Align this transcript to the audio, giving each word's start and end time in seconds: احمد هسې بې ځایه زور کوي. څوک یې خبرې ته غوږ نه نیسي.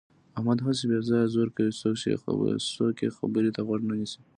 احمد 0.37 0.59
هسې 0.65 0.83
بې 0.89 0.99
ځایه 1.09 1.31
زور 1.35 1.49
کوي. 1.55 1.73
څوک 2.75 2.95
یې 3.03 3.09
خبرې 3.17 3.49
ته 3.55 3.61
غوږ 3.67 3.81
نه 3.89 3.95
نیسي. 3.99 4.21